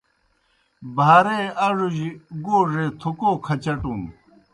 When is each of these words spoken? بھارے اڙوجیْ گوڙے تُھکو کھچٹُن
بھارے 0.95 1.41
اڙوجیْ 1.65 2.09
گوڙے 2.45 2.85
تُھکو 2.99 3.31
کھچٹُن 3.45 4.01